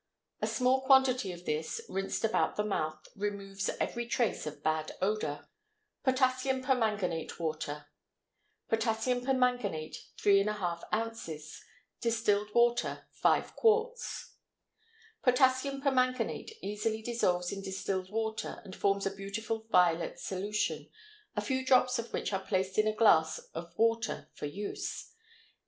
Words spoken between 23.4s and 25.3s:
of water for use.